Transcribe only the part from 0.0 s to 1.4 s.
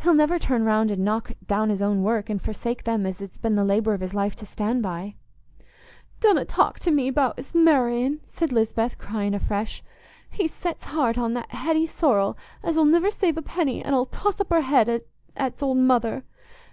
He'll never turn round and knock